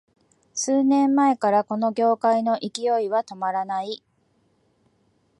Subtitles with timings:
[0.55, 4.01] 数年前からこの業界の勢いは止まらない